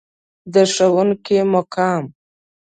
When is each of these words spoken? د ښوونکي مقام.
د 0.53 0.55
ښوونکي 0.73 1.37
مقام. 1.53 2.03